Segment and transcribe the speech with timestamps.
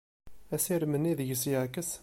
[0.55, 1.89] Assirem-nni deg-s yeɛkes.